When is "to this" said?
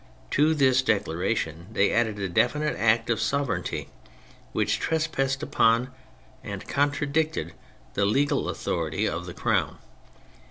0.31-0.81